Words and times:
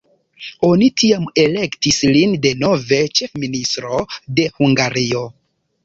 Oni 0.67 0.87
tiam 1.01 1.27
elektis 1.41 2.01
lin 2.17 2.35
denove 2.47 3.01
ĉefministro 3.21 4.05
de 4.41 4.51
Hungario. 4.61 5.29